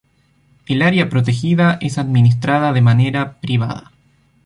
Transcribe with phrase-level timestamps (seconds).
[0.65, 3.91] El área protegida es administrada de manera privada.